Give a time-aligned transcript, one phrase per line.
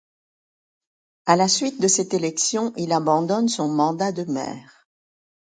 [1.27, 4.87] À la suite de cette élection, il abandonne son mandat de maire.